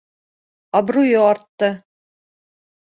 Абруйы 0.79 1.21
артты. 1.27 1.73